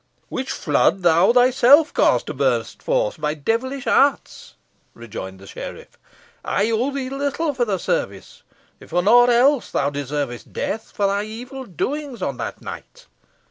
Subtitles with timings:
[0.29, 4.55] "Which flood thou thyself caused to burst forth by devilish arts,"
[4.95, 5.95] rejoined the sheriff.
[6.43, 8.41] "I owe thee little for the service.
[8.79, 13.05] If for naught else, thou deservest death for thy evil doings on that night."